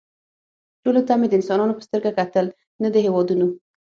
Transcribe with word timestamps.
ټولو 0.83 1.01
ته 1.07 1.13
مې 1.19 1.27
د 1.29 1.33
انسانانو 1.39 1.77
په 1.77 1.83
سترګه 1.87 2.11
کتل 2.19 2.45
نه 2.81 2.87
د 2.93 2.95
هېوادونو 3.05 3.47